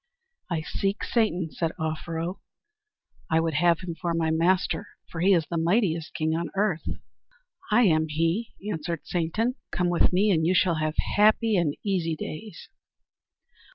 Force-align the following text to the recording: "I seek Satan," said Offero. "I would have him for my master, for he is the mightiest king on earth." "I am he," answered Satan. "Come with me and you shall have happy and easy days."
"I 0.49 0.61
seek 0.61 1.03
Satan," 1.03 1.51
said 1.51 1.73
Offero. 1.77 2.39
"I 3.29 3.39
would 3.39 3.53
have 3.53 3.81
him 3.81 3.93
for 3.93 4.15
my 4.15 4.31
master, 4.31 4.87
for 5.11 5.21
he 5.21 5.31
is 5.31 5.45
the 5.45 5.59
mightiest 5.59 6.15
king 6.15 6.33
on 6.35 6.49
earth." 6.55 6.81
"I 7.69 7.83
am 7.83 8.07
he," 8.07 8.49
answered 8.67 9.01
Satan. 9.05 9.57
"Come 9.71 9.89
with 9.89 10.11
me 10.11 10.31
and 10.31 10.43
you 10.43 10.55
shall 10.55 10.77
have 10.81 10.95
happy 11.15 11.55
and 11.55 11.75
easy 11.83 12.15
days." 12.15 12.67